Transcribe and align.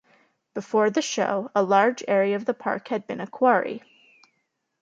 Before 0.55 0.89
the 0.89 1.03
show, 1.03 1.51
a 1.53 1.61
large 1.61 2.03
area 2.07 2.35
of 2.35 2.45
the 2.45 2.55
park 2.55 2.87
had 2.87 3.05
been 3.05 3.21
a 3.21 3.27
quarry. 3.27 3.83